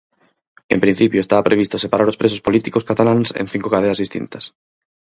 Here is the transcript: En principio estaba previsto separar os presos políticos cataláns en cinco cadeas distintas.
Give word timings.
En 0.73 0.79
principio 0.83 1.19
estaba 1.21 1.47
previsto 1.49 1.75
separar 1.83 2.07
os 2.09 2.19
presos 2.21 2.43
políticos 2.47 2.85
cataláns 2.89 3.29
en 3.41 3.45
cinco 3.53 3.71
cadeas 3.73 4.01
distintas. 4.03 4.43